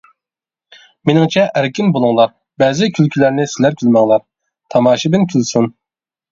مېنىڭچە 1.09 1.43
ئەركىن 1.61 1.91
بولۇڭلار، 1.97 2.33
بەزى 2.65 2.91
كۈلكىلەرنى 2.97 3.47
سىلەر 3.55 3.79
كۈلمەڭلار، 3.83 4.27
تاماشىبىن 4.77 5.33
كۈلسۇن. 5.33 5.73